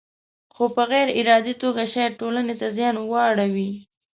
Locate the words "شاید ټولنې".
1.93-2.55